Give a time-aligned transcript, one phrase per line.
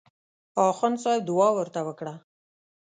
[0.69, 2.13] اخندصاحب دعا ورته وکړه.